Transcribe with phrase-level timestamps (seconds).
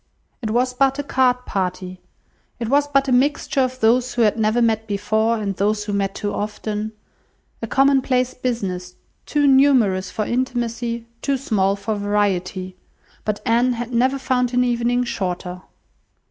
[0.41, 2.01] It was but a card party,
[2.59, 5.93] it was but a mixture of those who had never met before, and those who
[5.93, 6.93] met too often;
[7.61, 8.95] a commonplace business,
[9.27, 12.75] too numerous for intimacy, too small for variety;
[13.25, 15.61] but Anne had never found an evening shorter.